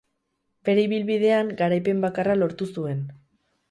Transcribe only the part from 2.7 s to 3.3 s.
zuen.